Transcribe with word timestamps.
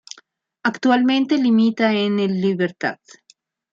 Actualmente 0.63 1.37
limita 1.37 1.93
en 1.93 2.17
el 2.19 2.41
Libertad. 2.41 2.97